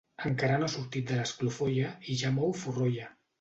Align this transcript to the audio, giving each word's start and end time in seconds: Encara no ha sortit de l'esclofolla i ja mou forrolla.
Encara 0.27 0.53
no 0.61 0.69
ha 0.69 0.73
sortit 0.75 1.11
de 1.11 1.19
l'esclofolla 1.19 1.93
i 2.09 2.17
ja 2.23 2.33
mou 2.41 2.57
forrolla. 2.63 3.13